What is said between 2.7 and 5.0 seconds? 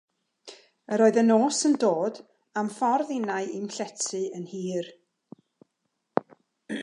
ffordd innau i'm llety yn hir.